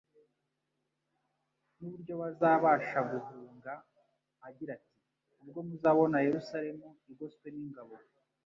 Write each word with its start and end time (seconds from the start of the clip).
n'uburyo 1.77 2.13
bazabasha 2.21 2.97
guhunga 3.11 3.73
agira 4.47 4.71
ati: 4.77 4.93
"Ubwo 5.41 5.59
muzabona 5.67 6.17
Yerusalemu 6.27 6.87
igoswe 7.11 7.47
n'ingabo 7.55 7.93